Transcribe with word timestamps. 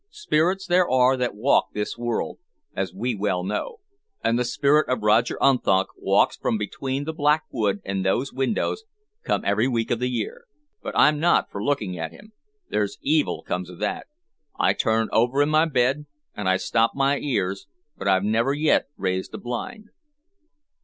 Spirits 0.09 0.65
there 0.65 0.89
are 0.89 1.15
that 1.15 1.35
walk 1.35 1.73
this 1.75 1.95
world, 1.95 2.39
as 2.75 2.91
we 2.91 3.13
well 3.13 3.43
know, 3.43 3.81
and 4.23 4.39
the 4.39 4.43
spirit 4.43 4.89
of 4.89 5.03
Roger 5.03 5.37
Unthank 5.39 5.89
walks 5.95 6.35
from 6.35 6.57
between 6.57 7.03
the 7.03 7.13
Black 7.13 7.43
Wood 7.51 7.83
and 7.85 8.03
those 8.03 8.33
windows, 8.33 8.83
come 9.23 9.45
every 9.45 9.67
week 9.67 9.91
of 9.91 9.99
the 9.99 10.09
year. 10.09 10.45
But 10.81 10.97
I'm 10.97 11.19
not 11.19 11.51
for 11.51 11.63
looking 11.63 11.99
at 11.99 12.09
him. 12.11 12.31
There's 12.67 12.97
evil 13.03 13.43
comes 13.43 13.69
of 13.69 13.77
that. 13.77 14.07
I 14.59 14.73
turn 14.73 15.07
over 15.11 15.39
in 15.39 15.49
my 15.49 15.65
bed, 15.65 16.07
and 16.35 16.49
I 16.49 16.57
stop 16.57 16.93
my 16.95 17.19
ears, 17.19 17.67
but 17.95 18.07
I've 18.07 18.23
never 18.23 18.53
yet 18.55 18.87
raised 18.97 19.35
a 19.35 19.37
blind." 19.37 19.89